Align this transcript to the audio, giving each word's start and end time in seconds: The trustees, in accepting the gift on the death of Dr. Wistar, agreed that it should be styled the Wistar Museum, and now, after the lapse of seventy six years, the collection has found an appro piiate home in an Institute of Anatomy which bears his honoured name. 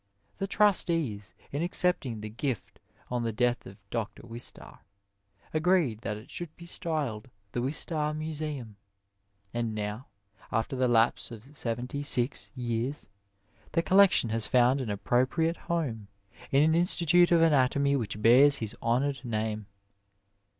The 0.39 0.47
trustees, 0.47 1.35
in 1.51 1.61
accepting 1.61 2.21
the 2.21 2.29
gift 2.29 2.79
on 3.11 3.21
the 3.21 3.31
death 3.31 3.67
of 3.67 3.87
Dr. 3.91 4.23
Wistar, 4.25 4.79
agreed 5.53 6.01
that 6.01 6.17
it 6.17 6.31
should 6.31 6.57
be 6.57 6.65
styled 6.65 7.29
the 7.51 7.61
Wistar 7.61 8.11
Museum, 8.17 8.77
and 9.53 9.75
now, 9.75 10.07
after 10.51 10.75
the 10.75 10.87
lapse 10.87 11.29
of 11.29 11.55
seventy 11.55 12.01
six 12.01 12.49
years, 12.55 13.07
the 13.73 13.83
collection 13.83 14.31
has 14.31 14.47
found 14.47 14.81
an 14.81 14.89
appro 14.89 15.27
piiate 15.27 15.57
home 15.57 16.07
in 16.51 16.63
an 16.63 16.73
Institute 16.73 17.31
of 17.31 17.43
Anatomy 17.43 17.95
which 17.95 18.19
bears 18.23 18.55
his 18.55 18.75
honoured 18.81 19.23
name. 19.23 19.67